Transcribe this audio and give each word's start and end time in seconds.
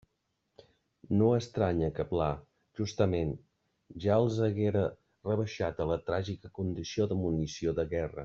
No 1.17 1.25
estranye 1.39 1.89
que 1.97 2.05
Pla, 2.13 2.29
justament, 2.79 3.35
ja 4.07 4.17
els 4.23 4.39
haguera 4.47 4.83
rebaixat 5.29 5.83
a 5.85 5.89
la 5.93 5.99
tràgica 6.09 6.53
condició 6.61 7.09
de 7.13 7.21
munició 7.23 7.77
de 7.83 7.87
guerra. 7.95 8.19